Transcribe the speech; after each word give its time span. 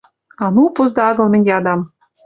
А 0.43 0.45
ну, 0.55 0.63
позда 0.75 1.01
агыл, 1.09 1.27
мӹнь 1.31 1.49
ядам: 1.57 1.79